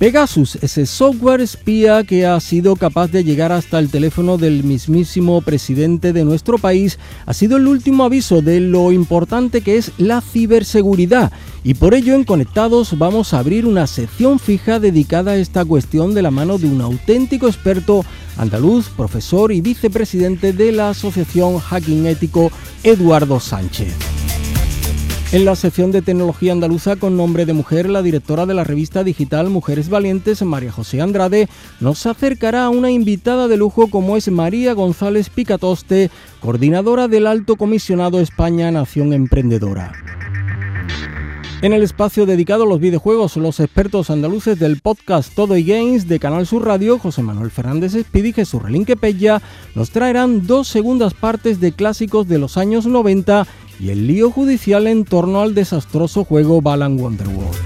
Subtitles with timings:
[0.00, 5.42] Pegasus, ese software espía que ha sido capaz de llegar hasta el teléfono del mismísimo
[5.42, 10.22] presidente de nuestro país, ha sido el último aviso de lo importante que es la
[10.22, 11.30] ciberseguridad.
[11.64, 16.14] Y por ello en Conectados vamos a abrir una sección fija dedicada a esta cuestión
[16.14, 18.02] de la mano de un auténtico experto
[18.38, 22.50] andaluz, profesor y vicepresidente de la Asociación Hacking Ético,
[22.84, 24.19] Eduardo Sánchez.
[25.32, 29.04] En la sección de tecnología andaluza con nombre de mujer, la directora de la revista
[29.04, 31.48] digital Mujeres Valientes, María José Andrade,
[31.78, 37.54] nos acercará a una invitada de lujo como es María González Picatoste, coordinadora del Alto
[37.54, 39.92] Comisionado España Nación Emprendedora.
[41.62, 46.08] En el espacio dedicado a los videojuegos, los expertos andaluces del podcast Todo y Games
[46.08, 49.40] de Canal Sur Radio, José Manuel Fernández Espidi y Jesús Relinque Pella,
[49.76, 53.46] nos traerán dos segundas partes de clásicos de los años 90
[53.80, 57.56] y el lío judicial en torno al desastroso juego Balan Wonderworld.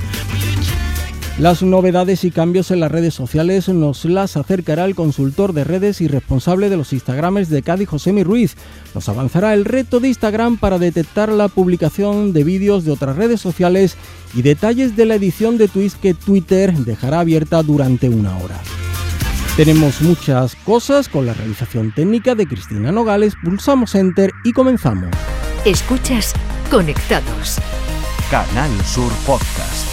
[1.38, 6.00] Las novedades y cambios en las redes sociales nos las acercará el consultor de redes
[6.00, 8.54] y responsable de los Instagrames de Cádiz, Josemi Ruiz.
[8.94, 13.40] Nos avanzará el reto de Instagram para detectar la publicación de vídeos de otras redes
[13.40, 13.96] sociales
[14.32, 18.60] y detalles de la edición de tweets que Twitter dejará abierta durante una hora.
[19.56, 25.10] Tenemos muchas cosas con la realización técnica de Cristina Nogales, pulsamos Enter y comenzamos.
[25.64, 26.34] Escuchas
[26.70, 27.56] Conectados.
[28.30, 29.88] Canal Sur Podcast.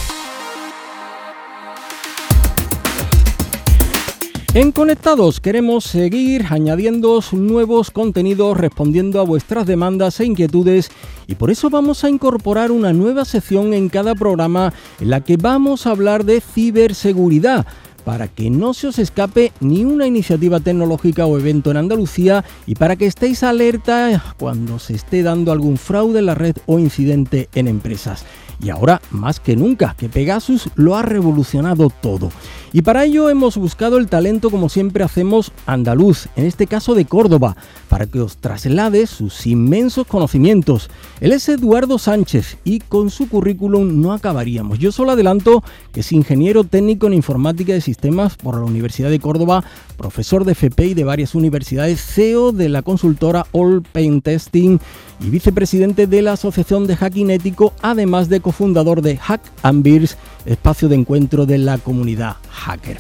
[4.54, 10.92] En Conectados queremos seguir añadiendo nuevos contenidos respondiendo a vuestras demandas e inquietudes
[11.26, 15.38] y por eso vamos a incorporar una nueva sección en cada programa en la que
[15.38, 17.66] vamos a hablar de ciberseguridad
[18.04, 22.76] para que no se os escape ni una iniciativa tecnológica o evento en Andalucía y
[22.76, 27.50] para que estéis alerta cuando se esté dando algún fraude en la red o incidente
[27.54, 28.26] en empresas.
[28.64, 32.30] Y ahora, más que nunca, que Pegasus lo ha revolucionado todo.
[32.74, 37.04] Y para ello hemos buscado el talento, como siempre hacemos, andaluz, en este caso de
[37.04, 37.58] Córdoba,
[37.90, 40.90] para que os traslade sus inmensos conocimientos.
[41.20, 44.80] Él es Eduardo Sánchez y con su currículum no acabaríamos.
[44.80, 49.20] Yo solo adelanto que es ingeniero técnico en informática de sistemas por la Universidad de
[49.20, 49.66] Córdoba,
[49.98, 54.80] profesor de FP y de varias universidades, CEO de la consultora All Paint Testing
[55.20, 60.18] y vicepresidente de la Asociación de Hacking Ético, además de cofundador de Hack and Beers,
[60.46, 62.98] espacio de encuentro de la comunidad hacker.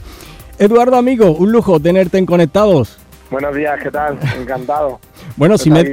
[0.58, 2.98] Eduardo, amigo, un lujo tenerte en Conectados.
[3.30, 4.18] Buenos días, ¿qué tal?
[4.40, 5.02] Encantado.
[5.36, 5.84] bueno, si me,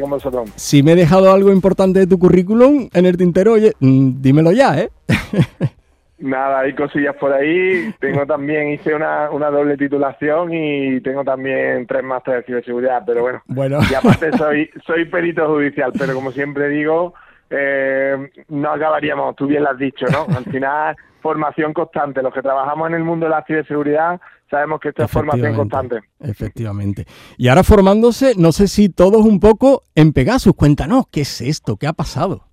[0.55, 4.53] si me he dejado algo importante de tu currículum en el tintero, oye, mm, dímelo
[4.53, 4.91] ya, ¿eh?
[6.21, 7.93] Nada, hay cosillas por ahí.
[8.01, 13.23] Tengo también, hice una, una doble titulación y tengo también tres másteres de ciberseguridad, pero
[13.23, 13.43] bueno.
[13.47, 13.79] Bueno.
[13.91, 17.15] Y aparte soy, soy perito judicial, pero como siempre digo,
[17.51, 20.27] eh, no acabaríamos, tú bien lo has dicho, ¿no?
[20.37, 22.23] Al final, formación constante.
[22.23, 24.21] Los que trabajamos en el mundo de la ciberseguridad
[24.51, 26.01] sabemos que esto es formación constante.
[26.21, 27.05] Efectivamente.
[27.37, 30.55] Y ahora formándose, no sé si todos un poco en Pegasus.
[30.55, 31.77] Cuéntanos, ¿qué es esto?
[31.77, 32.45] ¿Qué ha pasado?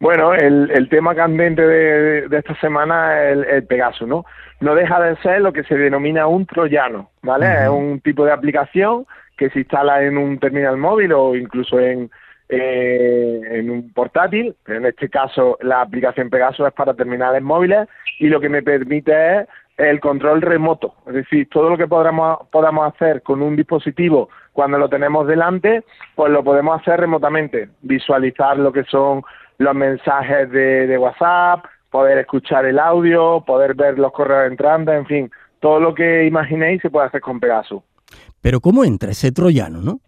[0.00, 4.24] Bueno, el, el tema candente de, de, esta semana es el, el, Pegasus, ¿no?
[4.60, 7.64] No deja de ser lo que se denomina un troyano, ¿vale?
[7.64, 9.06] Es un tipo de aplicación
[9.36, 12.10] que se instala en un terminal móvil o incluso en,
[12.48, 14.54] eh, en un portátil.
[14.66, 17.88] En este caso, la aplicación Pegasus es para terminales móviles
[18.18, 22.38] y lo que me permite es el control remoto, es decir, todo lo que podamos,
[22.52, 25.84] podamos hacer con un dispositivo cuando lo tenemos delante,
[26.14, 29.22] pues lo podemos hacer remotamente, visualizar lo que son
[29.58, 35.30] los mensajes de, WhatsApp, poder escuchar el audio, poder ver los correos entrando, en fin,
[35.58, 37.82] todo lo que imaginéis se puede hacer con Pegasus.
[38.40, 40.00] Pero ¿cómo entra ese troyano, no?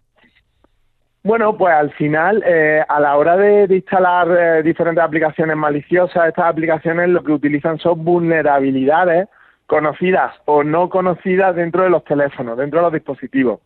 [1.27, 6.45] Bueno, pues al final, eh, a la hora de, instalar eh, diferentes aplicaciones maliciosas, estas
[6.45, 9.27] aplicaciones lo que utilizan son vulnerabilidades
[9.65, 13.59] conocidas o no conocidas dentro de los teléfonos, dentro de los dispositivos.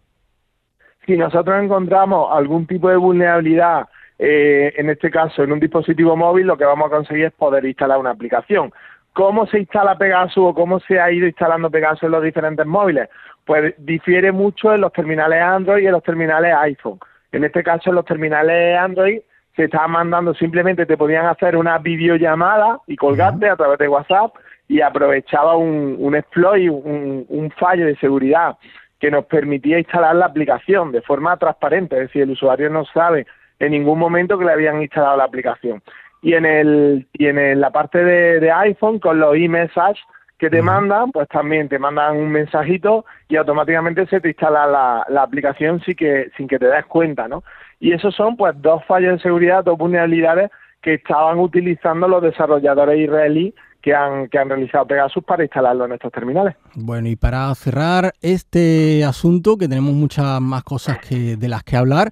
[1.05, 3.87] Si nosotros encontramos algún tipo de vulnerabilidad,
[4.17, 7.63] eh, en este caso en un dispositivo móvil, lo que vamos a conseguir es poder
[7.63, 8.73] instalar una aplicación.
[9.13, 13.07] ¿Cómo se instala Pegasus o cómo se ha ido instalando Pegasus en los diferentes móviles?
[13.45, 16.97] Pues difiere mucho en los terminales Android y en los terminales iPhone.
[17.31, 19.19] En este caso, en los terminales Android
[19.55, 24.33] se estaba mandando simplemente, te podían hacer una videollamada y colgarte a través de WhatsApp
[24.67, 28.57] y aprovechaba un, un exploit, un, un fallo de seguridad
[28.99, 33.25] que nos permitía instalar la aplicación de forma transparente, es decir, el usuario no sabe
[33.59, 35.81] en ningún momento que le habían instalado la aplicación.
[36.21, 40.03] Y en el y en la parte de, iPhone con los e-messages
[40.41, 45.05] que te mandan, pues también te mandan un mensajito y automáticamente se te instala la,
[45.07, 47.43] la aplicación sin que sin que te des cuenta, ¿no?
[47.79, 50.49] Y esos son pues dos fallos de seguridad, dos vulnerabilidades
[50.81, 53.53] que estaban utilizando los desarrolladores israelíes
[53.83, 56.55] que han, que han realizado Pegasus para instalarlo en estos terminales.
[56.73, 61.77] Bueno, y para cerrar este asunto, que tenemos muchas más cosas que, de las que
[61.77, 62.11] hablar,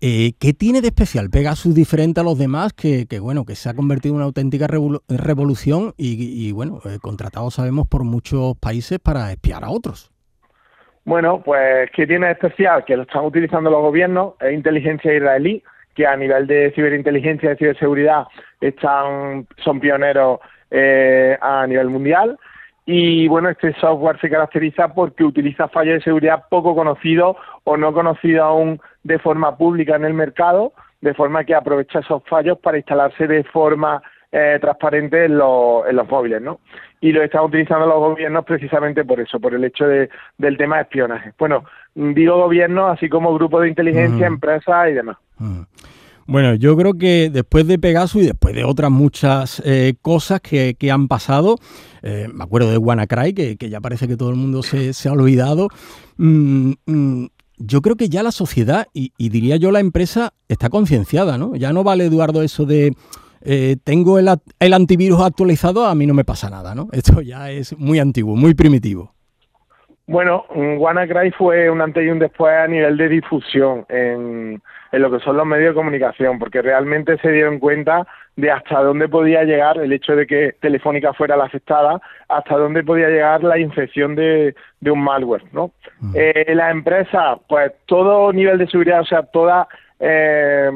[0.00, 3.74] eh, ¿Qué tiene de especial Pegasus diferente a los demás que, bueno, que se ha
[3.74, 4.66] convertido en una auténtica
[5.08, 10.12] revolución y, bueno, eh, contratado sabemos por muchos países para espiar a otros?
[11.04, 12.84] Bueno, pues ¿qué tiene de especial?
[12.84, 15.62] Que lo están utilizando los gobiernos, es inteligencia israelí,
[15.94, 18.26] que a nivel de ciberinteligencia y ciberseguridad
[18.60, 20.38] están, son pioneros
[20.70, 22.38] eh, a nivel mundial.
[22.90, 27.92] Y bueno, este software se caracteriza porque utiliza fallos de seguridad poco conocidos o no
[27.92, 32.78] conocidos aún de forma pública en el mercado, de forma que aprovecha esos fallos para
[32.78, 34.02] instalarse de forma
[34.32, 36.60] eh, transparente en, en, los móviles, ¿no?
[37.02, 40.08] Y lo están utilizando los gobiernos precisamente por eso, por el hecho de,
[40.38, 41.34] del tema de espionaje.
[41.38, 41.64] Bueno,
[41.94, 45.18] digo gobiernos, así como grupos de inteligencia, empresas y demás.
[46.28, 50.76] Bueno, yo creo que después de Pegasus y después de otras muchas eh, cosas que,
[50.92, 51.56] han pasado,
[52.02, 55.08] eh, me acuerdo de WannaCry, que, que, ya parece que todo el mundo se, se
[55.08, 55.70] ha olvidado,
[56.18, 57.26] mm, mm,
[57.56, 61.56] yo creo que ya la sociedad y, diría yo la empresa está concienciada, ¿no?
[61.56, 62.92] Ya no vale, Eduardo, eso de
[63.40, 64.28] eh, tengo el,
[64.60, 66.90] el, antivirus actualizado, a mí no me pasa nada, ¿no?
[66.92, 69.14] Esto ya es muy antiguo, muy primitivo.
[70.08, 74.60] Bueno, WannaCry fue un antes y un después a nivel de difusión en,
[74.90, 78.80] en lo que son los medios de comunicación, porque realmente se dieron cuenta de hasta
[78.80, 83.44] dónde podía llegar el hecho de que Telefónica fuera la afectada, hasta dónde podía llegar
[83.44, 85.72] la infección de, de un malware, ¿no?
[86.00, 86.12] Mm.
[86.14, 89.68] Eh, la empresa, pues todo nivel de seguridad, o sea, toda
[90.00, 90.70] eh,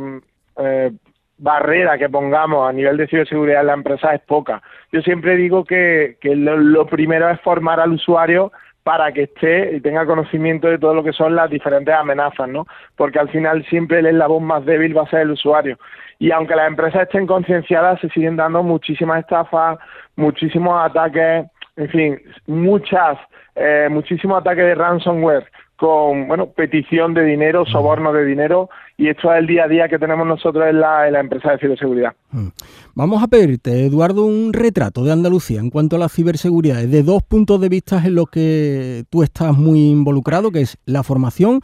[0.58, 0.90] eh,
[1.38, 4.61] barrera que pongamos a nivel de ciberseguridad en la empresa es poca.
[4.93, 8.52] Yo siempre digo que, que lo primero es formar al usuario
[8.82, 12.67] para que esté y tenga conocimiento de todo lo que son las diferentes amenazas, ¿no?
[12.96, 15.79] Porque al final siempre el eslabón más débil va a ser el usuario.
[16.19, 19.79] Y aunque las empresas estén concienciadas, se siguen dando muchísimas estafas,
[20.17, 21.46] muchísimos ataques,
[21.76, 23.19] en fin, muchas,
[23.55, 25.46] eh, muchísimos ataques de ransomware
[25.82, 29.88] con, bueno, petición de dinero, soborno de dinero, y esto es el día a día
[29.88, 32.12] que tenemos nosotros en la, en la empresa de ciberseguridad.
[32.31, 32.50] Mm.
[32.94, 37.25] Vamos a pedirte, Eduardo, un retrato de Andalucía en cuanto a la ciberseguridad, de dos
[37.25, 41.58] puntos de vista en los que tú estás muy involucrado, que es la formación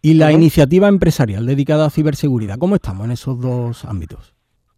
[0.00, 2.56] y la iniciativa empresarial dedicada a ciberseguridad.
[2.58, 4.34] ¿Cómo estamos en esos dos ámbitos?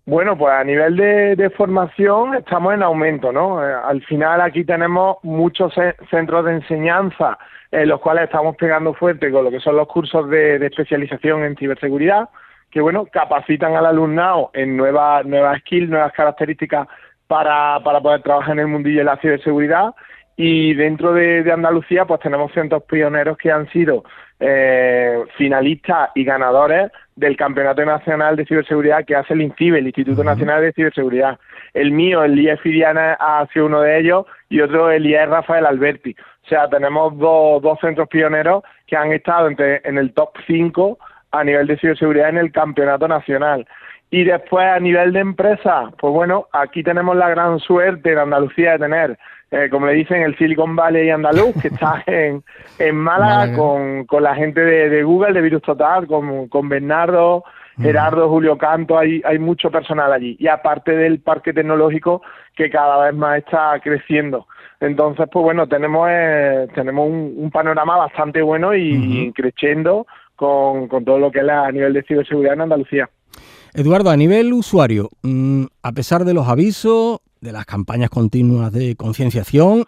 [0.06, 3.64] Bueno, pues a nivel de, formación estamos en aumento, ¿no?
[3.64, 5.72] Eh, al final aquí tenemos muchos
[6.10, 7.38] centros de enseñanza
[7.72, 11.56] en los cuales estamos pegando fuerte con lo que son los cursos de, especialización en
[11.56, 12.28] ciberseguridad,
[12.70, 16.86] que bueno, capacitan al alumnado en nuevas, nuevas skills, nuevas características
[17.26, 19.94] para, para poder trabajar en el mundillo de la ciberseguridad.
[20.36, 24.04] Y dentro de, Andalucía, pues tenemos centros pioneros que han sido
[24.38, 30.24] eh, finalistas y ganadores del Campeonato Nacional de Ciberseguridad que hace el INCIBE, el Instituto
[30.24, 31.38] Nacional de Ciberseguridad.
[31.74, 35.66] El mío, el IEF Fidiana, ha sido uno de ellos y otro el IEF Rafael
[35.66, 36.14] Alberti.
[36.44, 40.98] O sea, tenemos dos, dos centros pioneros que han estado entre, en el top 5
[41.30, 43.66] a nivel de ciberseguridad en el campeonato nacional.
[44.10, 48.72] Y después a nivel de empresa, pues bueno, aquí tenemos la gran suerte en Andalucía
[48.72, 49.18] de tener,
[49.50, 52.44] eh, como le dicen, el Silicon Valley andaluz, que está en,
[52.78, 57.44] en Málaga con, con la gente de, Google, de Virus Total, con, con Bernardo,
[57.80, 60.36] Gerardo, Julio Canto, hay, hay mucho personal allí.
[60.38, 62.22] Y aparte del parque tecnológico
[62.56, 64.46] que cada vez más está creciendo.
[64.80, 71.30] Entonces, pues bueno, tenemos eh, tenemos un, panorama bastante bueno y, creciendo con, todo lo
[71.30, 73.08] que es a nivel de ciberseguridad en Andalucía.
[73.74, 78.96] Eduardo, a nivel usuario, mm, a pesar de los avisos, de las campañas continuas de
[78.96, 79.84] concienciación,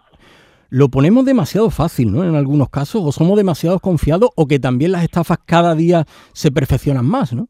[0.70, 2.24] lo ponemos demasiado fácil, ¿no?
[2.24, 6.52] En algunos casos, o somos demasiado confiados, o que también las estafas cada día se
[6.52, 7.48] perfeccionan más, ¿no?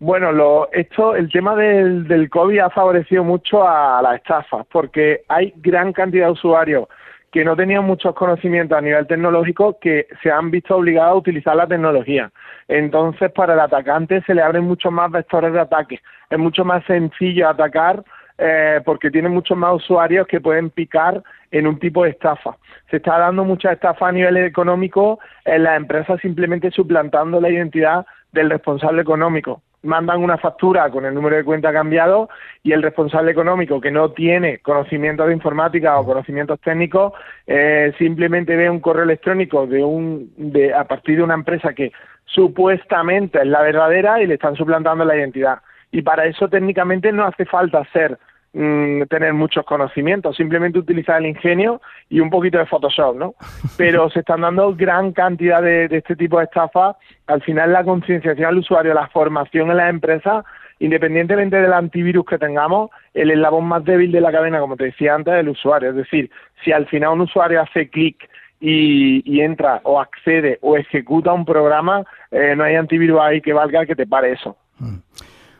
[0.00, 5.22] Bueno, lo, esto, el tema del, del COVID ha favorecido mucho a las estafas, porque
[5.28, 6.88] hay gran cantidad de usuarios
[7.34, 11.56] que no tenían muchos conocimientos a nivel tecnológico que se han visto obligados a utilizar
[11.56, 12.30] la tecnología.
[12.68, 16.00] Entonces, para el atacante se le abren muchos más vectores de ataque.
[16.30, 18.04] Es mucho más sencillo atacar
[18.38, 22.56] eh, porque tiene muchos más usuarios que pueden picar en un tipo de estafa.
[22.90, 28.06] Se está dando mucha estafa a nivel económico en las empresas simplemente suplantando la identidad
[28.30, 32.28] del responsable económico mandan una factura con el número de cuenta cambiado
[32.62, 37.12] y el responsable económico que no tiene conocimientos de informática o conocimientos técnicos
[37.46, 41.92] eh, simplemente ve un correo electrónico de un de a partir de una empresa que
[42.24, 45.58] supuestamente es la verdadera y le están suplantando la identidad.
[45.92, 48.18] Y para eso técnicamente no hace falta ser
[48.54, 53.34] mm, tener muchos conocimientos, simplemente utilizar el ingenio y un poquito de Photoshop, ¿no?
[53.76, 56.96] Pero se están dando gran cantidad de, de este tipo de estafas.
[57.26, 60.44] Al final la concienciación al usuario, la formación en las empresas
[60.78, 65.14] independientemente del antivirus que tengamos, el eslabón más débil de la cadena, como te decía
[65.14, 65.90] antes, es el usuario.
[65.90, 66.30] Es decir,
[66.64, 68.28] si al final un usuario hace clic
[68.60, 73.86] y, entra o accede o ejecuta un programa, eh, no hay antivirus ahí que valga
[73.86, 74.56] que te pare eso.
[74.78, 74.96] Mm.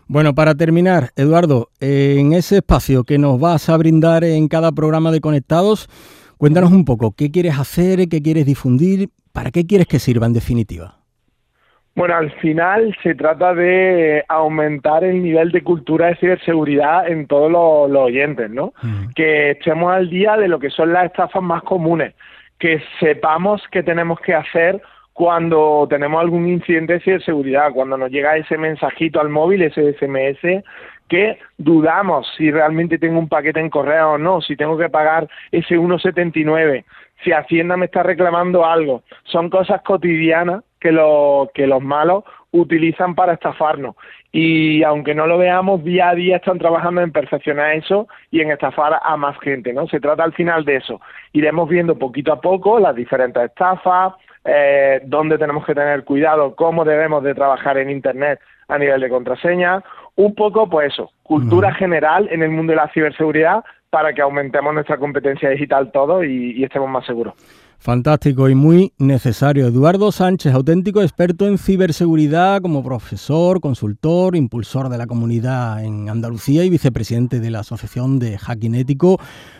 [0.06, 5.10] Bueno, para terminar, Eduardo, en ese espacio que nos vas a brindar en cada programa
[5.10, 5.88] de Conectados,
[6.36, 10.34] cuéntanos un poco, ¿qué quieres hacer, qué quieres difundir, para qué quieres que sirva en
[10.34, 10.96] definitiva?
[11.96, 17.50] Bueno, al final se trata de aumentar el nivel de cultura de ciberseguridad en todos
[17.50, 18.74] los, oyentes, ¿no?
[19.14, 22.14] Que estemos al día de lo que son las estafas más comunes,
[22.58, 24.82] que sepamos qué tenemos que hacer
[25.14, 30.64] cuando tenemos algún incidente de ciberseguridad, cuando nos llega ese mensajito al móvil, ese SMS,
[31.08, 35.28] que dudamos si realmente tengo un paquete en correo o no, si tengo que pagar
[35.52, 36.84] ese 1,79,
[37.22, 39.04] si Hacienda me está reclamando algo.
[39.24, 43.94] Son cosas cotidianas que, lo, que los malos utilizan para estafarnos.
[44.32, 48.50] Y aunque no lo veamos, día a día están trabajando en perfeccionar eso y en
[48.50, 49.86] estafar a más gente, ¿no?
[49.86, 51.00] Se trata al final de eso.
[51.32, 54.14] Iremos viendo poquito a poco las diferentes estafas,
[54.44, 59.08] eh, dónde tenemos que tener cuidado, cómo debemos de trabajar en Internet a nivel de
[59.08, 59.82] contraseña,
[60.16, 64.74] un poco, pues eso, cultura general en el mundo de la ciberseguridad para que aumentemos
[64.74, 67.34] nuestra competencia digital todo y estemos más seguros.
[67.84, 69.66] Fantástico y muy necesario.
[69.66, 76.64] Eduardo Sánchez, auténtico experto en ciberseguridad como profesor, consultor, impulsor de la comunidad en Andalucía
[76.64, 79.18] y vicepresidente de la Asociación de Hacking Ético.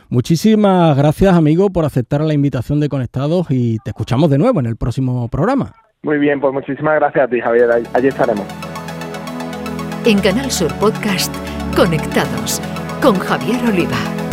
[0.08, 4.66] Muchísimas gracias, amigo, por aceptar la invitación de Conectados y te escuchamos de nuevo en
[4.66, 5.74] el próximo programa.
[6.02, 7.68] Muy bien, pues muchísimas gracias a ti, Javier.
[7.92, 8.46] Allí estaremos.
[10.06, 11.30] En Canal Sur Podcast,
[11.76, 12.62] Conectados
[13.02, 14.23] con Javier Oliva.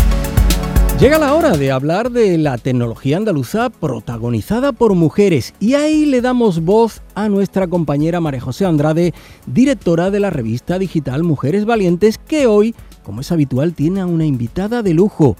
[1.01, 6.21] Llega la hora de hablar de la tecnología andaluza protagonizada por mujeres y ahí le
[6.21, 9.11] damos voz a nuestra compañera María José Andrade,
[9.47, 14.27] directora de la revista digital Mujeres Valientes, que hoy, como es habitual, tiene a una
[14.27, 15.37] invitada de lujo.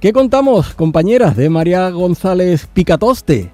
[0.00, 3.52] ¿Qué contamos, compañeras de María González Picatoste?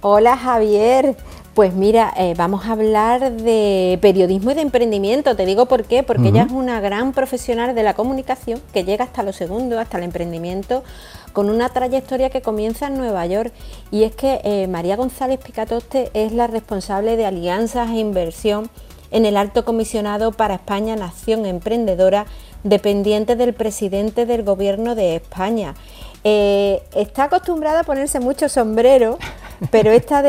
[0.00, 1.16] Hola Javier,
[1.54, 5.34] pues mira, eh, vamos a hablar de periodismo y de emprendimiento.
[5.34, 9.04] Te digo por qué, porque ella es una gran profesional de la comunicación que llega
[9.04, 10.84] hasta lo segundo, hasta el emprendimiento,
[11.32, 13.52] con una trayectoria que comienza en Nueva York.
[13.90, 18.70] Y es que eh, María González Picatoste es la responsable de alianzas e inversión
[19.10, 22.26] en el Alto Comisionado para España Nación Emprendedora,
[22.62, 25.74] dependiente del presidente del Gobierno de España.
[26.22, 29.18] Eh, está acostumbrada a ponerse mucho sombrero,
[29.70, 30.22] pero esta,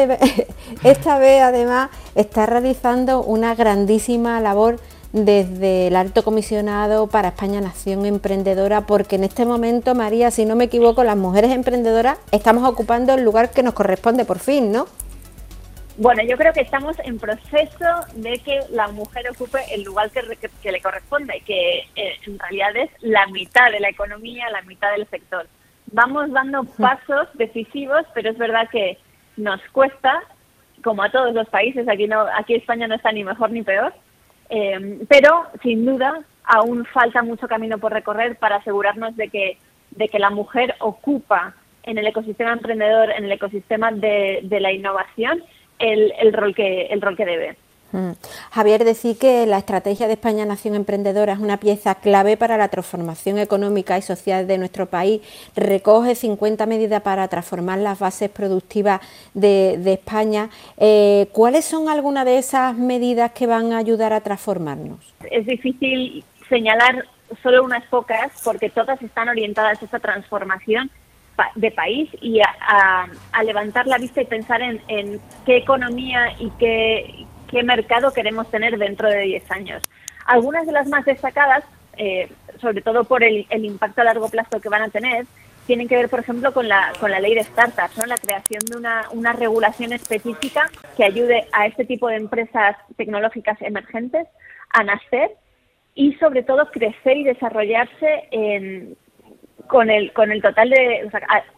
[0.83, 4.79] esta vez además está realizando una grandísima labor
[5.11, 10.55] desde el Alto Comisionado para España Nación Emprendedora, porque en este momento, María, si no
[10.55, 14.87] me equivoco, las mujeres emprendedoras estamos ocupando el lugar que nos corresponde por fin, ¿no?
[15.97, 20.71] Bueno, yo creo que estamos en proceso de que la mujer ocupe el lugar que,
[20.71, 25.05] le corresponde, que eh, en realidad es la mitad de la economía, la mitad del
[25.09, 25.47] sector
[25.91, 28.97] vamos dando pasos decisivos, pero es verdad que
[29.37, 30.21] nos cuesta,
[30.83, 33.93] como a todos los países, aquí no, aquí España no está ni mejor ni peor,
[34.49, 39.57] eh, pero sin duda aún falta mucho camino por recorrer para asegurarnos de que,
[39.91, 44.71] de que la mujer ocupa en el ecosistema emprendedor, en el ecosistema de, de la
[44.71, 45.43] innovación,
[45.79, 47.57] el, el, rol que, el rol que debe.
[47.91, 48.11] Mm.
[48.51, 52.69] Javier, decía que la estrategia de España Nación Emprendedora es una pieza clave para la
[52.69, 55.21] transformación económica y social de nuestro país.
[55.55, 59.01] Recoge 50 medidas para transformar las bases productivas
[59.33, 60.49] de, España.
[60.77, 65.13] Eh, ¿Cuáles son algunas de esas medidas que van a ayudar a transformarnos?
[65.29, 67.05] Es difícil señalar
[67.43, 70.89] solo unas pocas porque todas están orientadas a esa transformación
[71.55, 73.07] de país y a,
[73.43, 78.77] levantar la vista y pensar en, en qué economía y qué, qué mercado queremos tener
[78.77, 79.83] dentro de 10 años.
[80.25, 81.63] Algunas de las más destacadas,
[81.97, 82.29] eh,
[82.59, 85.25] sobre todo por el, impacto a largo plazo que van a tener,
[85.67, 88.05] tienen que ver, por ejemplo, con la, con la ley de startups, ¿no?
[88.05, 93.61] la creación de una, una regulación específica que ayude a este tipo de empresas tecnológicas
[93.61, 94.27] emergentes
[94.69, 95.31] a nacer
[95.93, 98.95] y, sobre todo, crecer y desarrollarse en,
[99.67, 101.09] con, el, con el total de,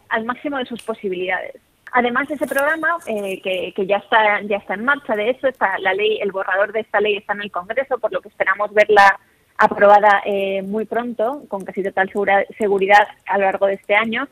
[0.08, 1.54] al máximo de sus posibilidades.
[1.96, 5.94] Además, ese programa, eh, que, ya está ya está en marcha, de hecho, está la
[5.94, 9.20] ley, el borrador de esta ley está en el Congreso, por lo que esperamos verla
[9.58, 12.10] aprobada eh, muy pronto, con casi total
[12.58, 14.26] seguridad a lo largo de este año.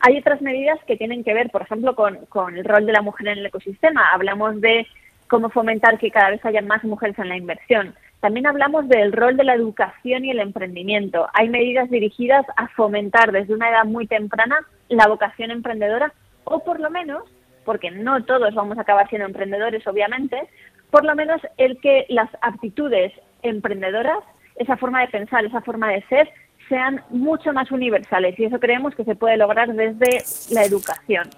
[0.00, 3.00] Hay otras medidas que tienen que ver, por ejemplo, con, con el rol de la
[3.00, 4.10] mujer en el ecosistema.
[4.12, 4.86] Hablamos de
[5.26, 7.94] cómo fomentar que cada vez haya más mujeres en la inversión.
[8.20, 11.28] También hablamos del rol de la educación y el emprendimiento.
[11.32, 14.58] Hay medidas dirigidas a fomentar desde una edad muy temprana
[14.90, 16.12] la vocación emprendedora
[16.46, 17.22] o por lo menos,
[17.64, 20.48] porque no todos vamos a acabar siendo emprendedores, obviamente,
[20.90, 23.12] por lo menos el que las aptitudes
[23.42, 24.18] emprendedoras,
[24.56, 26.30] esa forma de pensar, esa forma de ser,
[26.68, 30.24] sean mucho más universales y eso creemos que se puede lograr desde
[30.54, 31.28] la educación.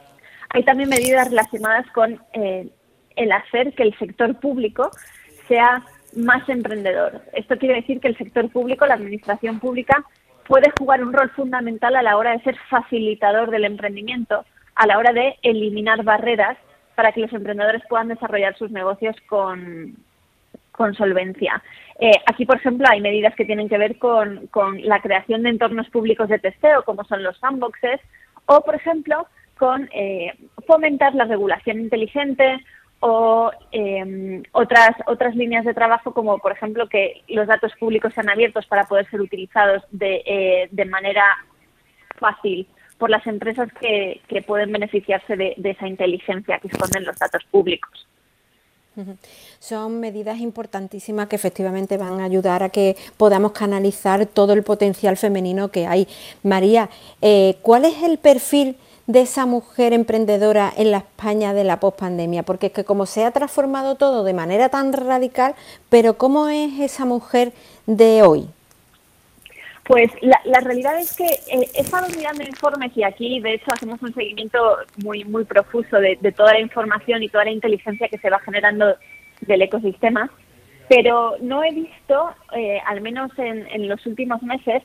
[0.50, 2.68] Hay también medidas relacionadas con eh,
[3.16, 4.90] el hacer que el sector público
[5.48, 5.82] sea
[6.16, 7.22] más emprendedor.
[7.32, 10.04] Esto quiere decir que el sector público, la administración pública,
[10.46, 14.44] puede jugar un rol fundamental a la hora de ser facilitador del emprendimiento,
[14.78, 16.56] a la hora de eliminar barreras
[16.94, 19.96] para que los emprendedores puedan desarrollar sus negocios con,
[20.70, 21.60] con solvencia.
[21.98, 25.50] Eh, aquí, por ejemplo, hay medidas que tienen que ver con, con, la creación de
[25.50, 28.00] entornos públicos de testeo, como son los sandboxes,
[28.46, 29.26] o, por ejemplo,
[29.58, 30.32] con eh,
[30.64, 32.64] fomentar la regulación inteligente
[33.00, 38.30] o eh, otras, otras líneas de trabajo, como, por ejemplo, que los datos públicos sean
[38.30, 41.24] abiertos para poder ser utilizados de, de manera
[42.20, 42.68] fácil
[42.98, 48.06] por las empresas que, que pueden beneficiarse de, esa inteligencia que esconden los datos públicos.
[49.60, 55.16] Son medidas importantísimas que efectivamente van a ayudar a que podamos canalizar todo el potencial
[55.16, 56.08] femenino que hay.
[56.42, 56.90] María,
[57.22, 58.76] eh, ¿cuál es el perfil
[59.06, 62.42] de esa mujer emprendedora en la España de la pospandemia?
[62.42, 65.54] Porque es que como se ha transformado todo de manera tan radical,
[65.88, 67.52] pero ¿cómo es esa mujer
[67.86, 68.48] de hoy?
[69.88, 74.02] Pues la, realidad es que eh, he estado mirando informes y aquí, de hecho, hacemos
[74.02, 78.28] un seguimiento muy muy profuso de, toda la información y toda la inteligencia que se
[78.28, 78.94] va generando
[79.40, 80.30] del ecosistema,
[80.90, 84.82] pero no he visto, eh, al menos en, los últimos meses,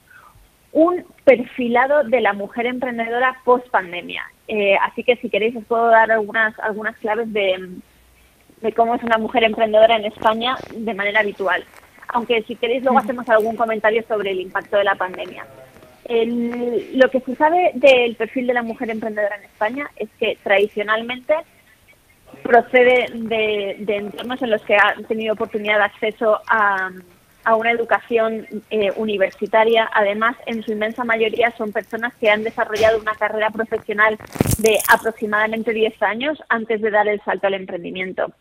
[0.71, 4.23] un perfilado de la mujer emprendedora post pandemia.
[4.47, 7.71] Eh, así que si queréis os puedo dar algunas algunas claves de,
[8.61, 11.65] de cómo es una mujer emprendedora en España de manera habitual
[12.13, 15.45] aunque si queréis luego hacemos algún comentario sobre el impacto de la pandemia.
[16.93, 21.35] lo que se sabe del perfil de la mujer emprendedora en España es que tradicionalmente
[22.41, 26.91] procede de, entornos en los que ha tenido oportunidad de acceso a,
[27.57, 29.89] una educación eh, universitaria.
[29.93, 34.17] Además, en su inmensa mayoría son personas que han desarrollado una carrera profesional
[34.59, 38.31] de aproximadamente 10 años antes de dar el salto al emprendimiento.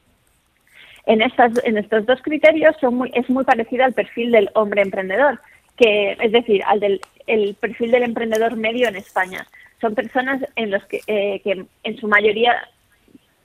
[1.07, 4.83] En, estas, en estos dos criterios son muy, es muy parecido al perfil del hombre
[4.83, 5.41] emprendedor,
[5.77, 9.47] que es decir, al del el perfil del emprendedor medio en España.
[9.81, 12.69] Son personas en los que, eh, que en su mayoría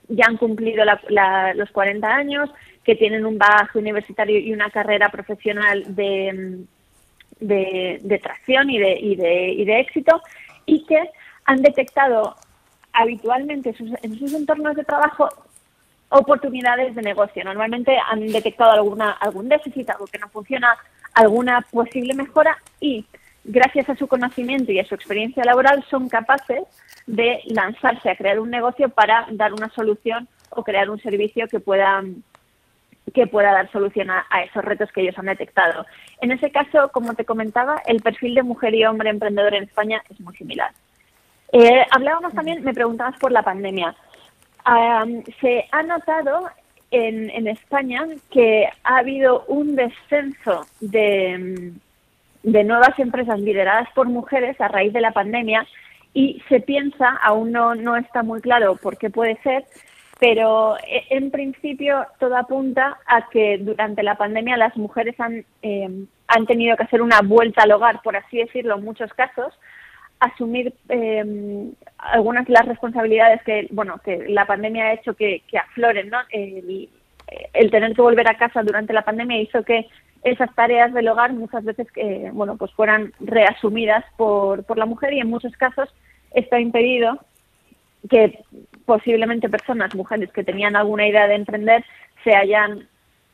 [0.08, 2.50] ya han cumplido los 40 años,
[2.84, 6.64] que tienen un bagaje universitario y una carrera profesional de,
[7.40, 10.22] de, tracción y de, y, de, y de éxito
[10.64, 10.98] y que
[11.44, 12.34] han detectado
[12.92, 15.28] habitualmente en sus entornos de trabajo
[16.10, 17.44] oportunidades de negocio.
[17.44, 20.76] Normalmente han detectado alguna, algún déficit, algo que no funciona,
[21.14, 23.04] alguna posible mejora y
[23.44, 26.64] gracias a su conocimiento y a su experiencia laboral son capaces
[27.06, 31.60] de lanzarse a crear un negocio para dar una solución o crear un servicio que
[31.60, 32.02] pueda
[33.14, 35.86] que pueda dar solución a, esos retos que ellos han detectado.
[36.20, 40.02] En ese caso, como te comentaba, el perfil de mujer y hombre emprendedor en España
[40.10, 40.72] es muy similar.
[41.52, 43.94] Eh, hablábamos también, me preguntabas por la pandemia
[45.40, 46.48] se ha notado
[46.90, 51.72] en, España que ha habido un descenso de,
[52.42, 55.66] de nuevas empresas lideradas por mujeres a raíz de la pandemia
[56.14, 59.64] y se piensa, aún no, no está muy claro por qué puede ser,
[60.18, 66.06] pero e, en principio todo apunta a que durante la pandemia las mujeres han, eh,
[66.26, 69.52] han tenido que hacer una vuelta al hogar, por así decirlo, en muchos casos,
[70.20, 76.10] asumir eh, algunas de las responsabilidades que bueno que la pandemia ha hecho que, afloren
[76.10, 76.88] no el,
[77.70, 79.86] tener que volver a casa durante la pandemia hizo que
[80.24, 85.12] esas tareas del hogar muchas veces que bueno pues fueran reasumidas por, por la mujer
[85.12, 85.88] y en muchos casos
[86.32, 87.18] esto ha impedido
[88.08, 88.44] que
[88.84, 91.84] posiblemente personas mujeres que tenían alguna idea de emprender
[92.24, 92.88] se hayan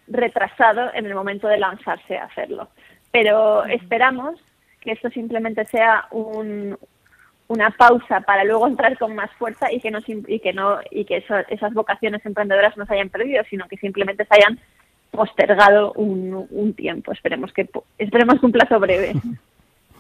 [0.07, 2.69] retrasado en el momento de lanzarse a hacerlo.
[3.11, 4.41] Pero esperamos
[4.85, 9.99] que esto simplemente sea una pausa para luego entrar con más fuerza y que no
[10.07, 14.25] y que no y que esas vocaciones emprendedoras no se hayan perdido, sino que simplemente
[14.25, 14.61] se hayan
[15.11, 17.13] postergado un, tiempo.
[17.13, 17.69] Esperemos que
[17.99, 19.15] esperemos un plazo breve.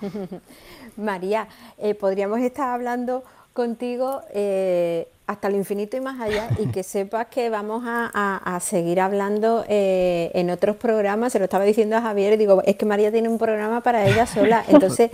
[0.96, 1.46] María,
[1.78, 7.28] eh, podríamos estar hablando contigo eh, hasta el infinito y más allá y que sepas
[7.28, 11.32] que vamos a, seguir hablando eh, en otros programas.
[11.32, 14.06] Se lo estaba diciendo a Javier y digo, es que María tiene un programa para
[14.06, 14.64] ella sola.
[14.68, 15.10] Entonces,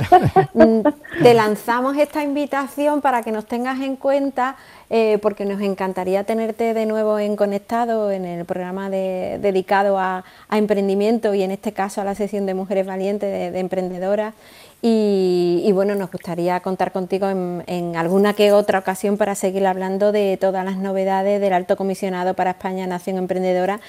[0.54, 0.80] mm,
[1.22, 4.56] te lanzamos esta invitación para que nos tengas en cuenta
[4.90, 11.34] eh, porque nos encantaría tenerte de nuevo en Conectado en el programa dedicado a, emprendimiento
[11.34, 14.34] y en este caso a la sesión de Mujeres Valientes de, de Emprendedoras.
[14.82, 20.38] Y, bueno, nos gustaría contar contigo en, alguna que otra ocasión para seguir hablando de
[20.40, 23.80] todas las novedades del Alto Comisionado para España Nación Emprendedora,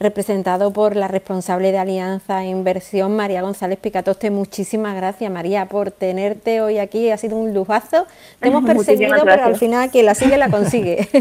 [0.00, 4.30] representado por la responsable de Alianza e Inversión, María González Picatoste.
[4.30, 7.10] Muchísimas gracias, María, por tenerte hoy aquí.
[7.10, 8.06] Ha sido un lujazo.
[8.40, 11.06] Te hemos perseguido, pero al final quien la sigue la consigue.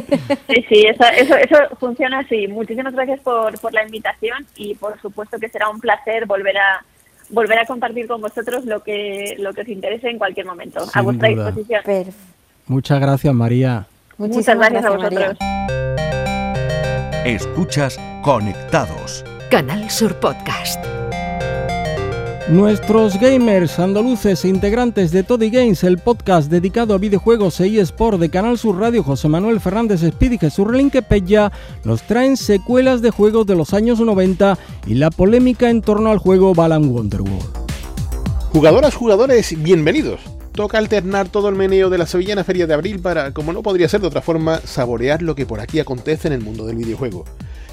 [0.47, 2.47] Sí, sí, eso, eso, funciona así.
[2.47, 6.83] Muchísimas gracias por, por la invitación y por supuesto que será un placer volver a
[7.29, 11.01] volver a compartir con vosotros lo que, lo que os interese en cualquier momento, a
[11.01, 11.81] vuestra disposición.
[12.67, 13.88] Muchas gracias, María.
[14.17, 15.38] Muchas gracias, a vosotros.
[17.23, 19.23] Escuchas Conectados.
[19.51, 20.84] Canal Sur Podcast.
[22.49, 28.17] Nuestros gamers andaluces e integrantes de Toddy Games, el podcast dedicado a videojuegos e eSport
[28.19, 31.51] de Canal Sur Radio, José Manuel Fernández Speed y Jesús Relinque Pella,
[31.84, 36.17] nos traen secuelas de juegos de los años 90 y la polémica en torno al
[36.17, 37.67] juego Balan Wonderworld.
[38.51, 40.37] Jugadoras, jugadores, bienvenidos.
[40.58, 43.88] Toca alternar todo el meneo de la Sevillana Feria de Abril para, como no podría
[43.88, 47.26] ser de otra forma, saborear lo que por aquí acontece en el mundo del videojuego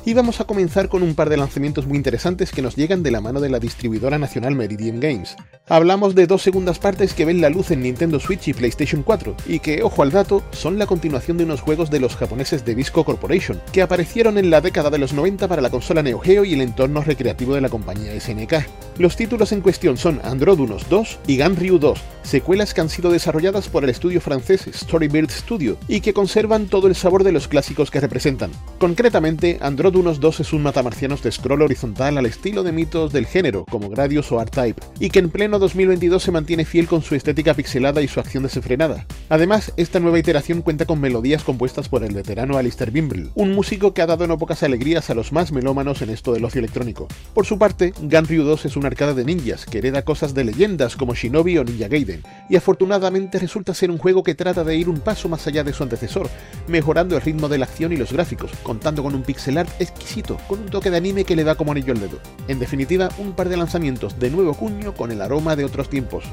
[0.06, 3.10] y vamos a comenzar con un par de lanzamientos muy interesantes que nos llegan de
[3.10, 5.36] la mano de la distribuidora nacional Meridian Games.
[5.66, 9.34] Hablamos de dos segundas partes que ven la luz en Nintendo Switch y PlayStation 4,
[9.46, 12.74] y que, ojo al dato, son la continuación de unos juegos de los japoneses de
[12.74, 16.44] Visco Corporation, que aparecieron en la década de los 90 para la consola Neo Geo
[16.44, 18.54] y el entorno recreativo de la compañía SNK.
[18.98, 23.68] Los títulos en cuestión son Androdunos 2 y Ganryu 2, secuelas que han sido desarrolladas
[23.68, 27.90] por el estudio francés Storybuild Studio y que conservan todo el sabor de los clásicos
[27.90, 28.50] que representan.
[28.78, 33.26] Concretamente, Android unos 2 es un matamarcianos de scroll horizontal al estilo de mitos del
[33.26, 37.14] género, como Gradius o R-Type, y que en pleno 2022 se mantiene fiel con su
[37.14, 39.07] estética pixelada y su acción desenfrenada.
[39.28, 43.94] Además, esta nueva iteración cuenta con melodías compuestas por el veterano Alistair Bimble, un músico
[43.94, 47.09] que ha dado no pocas alegrías a los más melómanos en esto del ocio electrónico.
[47.33, 50.96] Por su parte, Ganryu 2 es una arcada de ninjas que hereda cosas de leyendas
[50.96, 54.88] como Shinobi o Ninja Gaiden, y afortunadamente resulta ser un juego que trata de ir
[54.88, 56.28] un paso más allá de su antecesor,
[56.68, 60.38] mejorando el ritmo de la acción y los gráficos, contando con un pixel art exquisito,
[60.49, 62.18] con un toque de anime que le da como anillo al dedo.
[62.49, 66.25] En definitiva, un par de lanzamientos de nuevo cuño con el aroma de otros tiempos.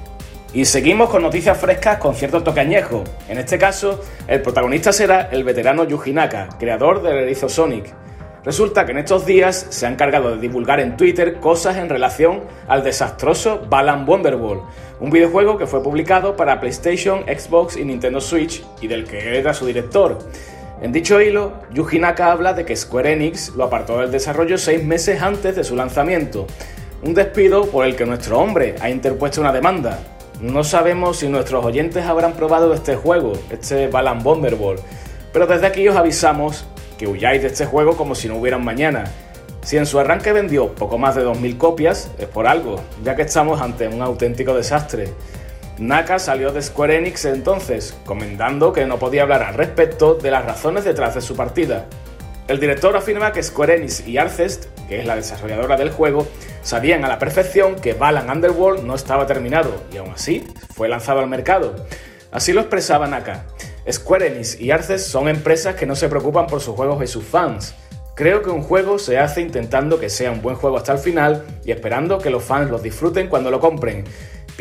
[0.54, 3.04] Y seguimos con noticias frescas con cierto toque añejo.
[3.30, 7.94] En este caso, el protagonista será el veterano Yuji Naka, creador del erizo Sonic.
[8.44, 12.42] Resulta que en estos días se ha encargado de divulgar en Twitter cosas en relación
[12.68, 14.64] al desastroso Balan Wonderwall,
[15.00, 19.54] un videojuego que fue publicado para PlayStation, Xbox y Nintendo Switch y del que era
[19.54, 20.18] su director.
[20.82, 24.84] En dicho hilo, Yuji Naka habla de que Square Enix lo apartó del desarrollo seis
[24.84, 26.48] meses antes de su lanzamiento,
[27.04, 30.00] un despido por el que nuestro hombre ha interpuesto una demanda.
[30.42, 34.78] No sabemos si nuestros oyentes habrán probado este juego, este Balan Wonderball,
[35.32, 36.66] pero desde aquí os avisamos
[36.98, 39.04] que huyáis de este juego como si no hubieran mañana.
[39.62, 43.22] Si en su arranque vendió poco más de 2.000 copias, es por algo, ya que
[43.22, 45.14] estamos ante un auténtico desastre.
[45.82, 50.46] Naka salió de Square Enix entonces, comentando que no podía hablar al respecto de las
[50.46, 51.88] razones detrás de su partida.
[52.48, 56.28] El director afirma que Square Enix y Arcest, que es la desarrolladora del juego,
[56.62, 61.20] sabían a la perfección que Balan Underworld no estaba terminado y aún así fue lanzado
[61.20, 61.76] al mercado.
[62.32, 63.46] Así lo expresaba Naka.
[63.92, 67.24] Square Enix y Arcest son empresas que no se preocupan por sus juegos y sus
[67.24, 67.74] fans.
[68.14, 71.44] Creo que un juego se hace intentando que sea un buen juego hasta el final
[71.66, 74.04] y esperando que los fans los disfruten cuando lo compren.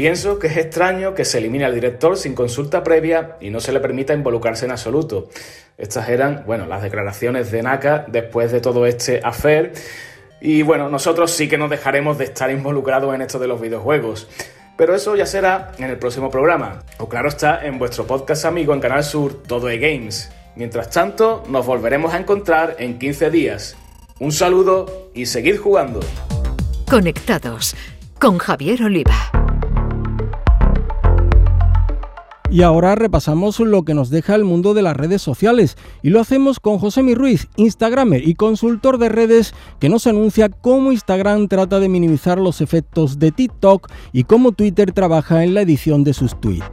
[0.00, 3.70] Pienso que es extraño que se elimine al director sin consulta previa y no se
[3.70, 5.28] le permita involucrarse en absoluto.
[5.76, 9.74] Estas eran, bueno, las declaraciones de Naka después de todo este affair.
[10.40, 14.26] Y bueno, nosotros sí que nos dejaremos de estar involucrados en esto de los videojuegos.
[14.78, 16.82] Pero eso ya será en el próximo programa.
[16.96, 20.32] O claro está, en vuestro podcast amigo en Canal Sur, Todo de Games.
[20.56, 23.76] Mientras tanto, nos volveremos a encontrar en 15 días.
[24.18, 26.00] Un saludo y seguid jugando.
[26.88, 27.76] Conectados
[28.18, 29.39] con Javier Oliva.
[32.52, 36.18] Y ahora repasamos lo que nos deja el mundo de las redes sociales y lo
[36.18, 41.46] hacemos con José Mi Ruiz, Instagramer y consultor de redes que nos anuncia cómo Instagram
[41.46, 46.12] trata de minimizar los efectos de TikTok y cómo Twitter trabaja en la edición de
[46.12, 46.66] sus tweets.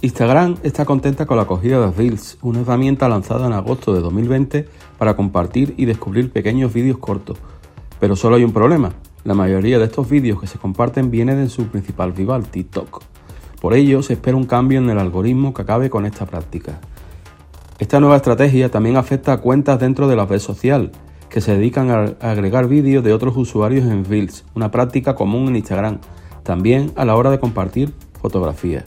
[0.00, 4.66] Instagram está contenta con la acogida de Reels, una herramienta lanzada en agosto de 2020
[4.96, 7.36] para compartir y descubrir pequeños vídeos cortos.
[8.00, 11.50] Pero solo hay un problema, la mayoría de estos vídeos que se comparten vienen de
[11.50, 13.13] su principal rival, TikTok.
[13.64, 16.80] Por ello, se espera un cambio en el algoritmo que acabe con esta práctica.
[17.78, 20.92] Esta nueva estrategia también afecta a cuentas dentro de la red social,
[21.30, 25.56] que se dedican a agregar vídeos de otros usuarios en Reels, una práctica común en
[25.56, 26.00] Instagram,
[26.42, 28.84] también a la hora de compartir fotografías.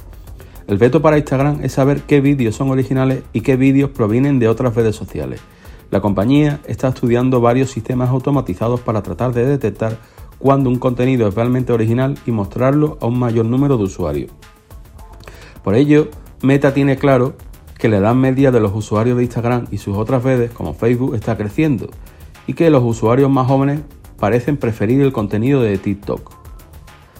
[0.68, 4.48] El veto para Instagram es saber qué vídeos son originales y qué vídeos provienen de
[4.48, 5.42] otras redes sociales.
[5.90, 9.98] La compañía está estudiando varios sistemas automatizados para tratar de detectar
[10.38, 14.32] cuándo un contenido es realmente original y mostrarlo a un mayor número de usuarios.
[15.68, 16.08] Por ello,
[16.42, 17.36] Meta tiene claro
[17.78, 21.14] que la edad media de los usuarios de Instagram y sus otras redes como Facebook
[21.14, 21.90] está creciendo
[22.48, 23.82] y que los usuarios más jóvenes
[24.18, 26.32] parecen preferir el contenido de TikTok.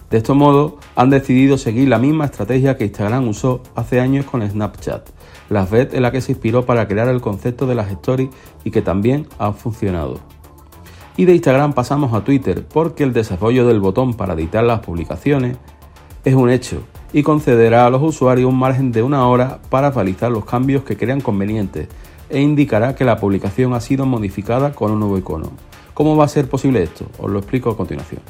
[0.08, 4.40] De este modo, han decidido seguir la misma estrategia que Instagram usó hace años con
[4.40, 5.10] Snapchat,
[5.50, 8.30] la red en la que se inspiró para crear el concepto de las stories
[8.64, 10.20] y que también ha funcionado.
[11.18, 15.58] Y de Instagram pasamos a Twitter porque el desarrollo del botón para editar las publicaciones
[16.24, 20.30] es un hecho y concederá a los usuarios un margen de una hora para realizar
[20.30, 21.88] los cambios que crean convenientes
[22.30, 25.50] e indicará que la publicación ha sido modificada con un nuevo icono.
[25.94, 27.06] ¿Cómo va a ser posible esto?
[27.18, 28.20] Os lo explico a continuación.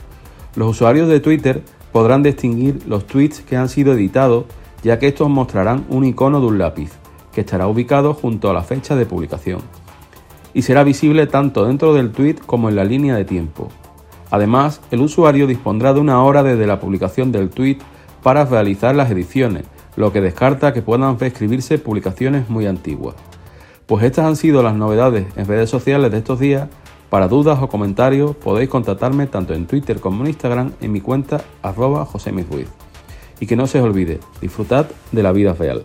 [0.55, 1.63] Los usuarios de Twitter
[1.93, 4.45] podrán distinguir los tweets que han sido editados
[4.83, 6.93] ya que estos mostrarán un icono de un lápiz
[7.33, 9.61] que estará ubicado junto a la fecha de publicación
[10.55, 13.69] y será visible tanto dentro del tweet como en la línea de tiempo.
[14.31, 17.79] Además, el usuario dispondrá de una hora desde la publicación del tweet
[18.23, 19.65] para realizar las ediciones,
[19.97, 23.15] lo que descarta que puedan reescribirse publicaciones muy antiguas.
[23.87, 26.69] Pues estas han sido las novedades en redes sociales de estos días.
[27.11, 31.41] Para dudas o comentarios podéis contactarme tanto en Twitter como en Instagram en mi cuenta
[31.63, 32.07] arroba
[33.41, 35.85] Y que no se os olvide, disfrutad de la vida real.